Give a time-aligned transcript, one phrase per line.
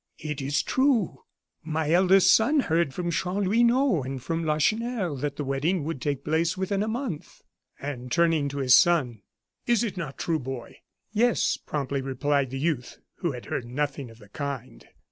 [0.17, 1.25] "It is true.
[1.63, 6.57] My eldest son heard from Chanlouineau and from Lacheneur that the wedding would take place
[6.57, 7.43] within a month."
[7.79, 9.21] And turning to his son:
[9.67, 10.77] "Is it not true, boy?"
[11.13, 14.87] "Yes," promptly replied the youth, who had heard nothing of the kind.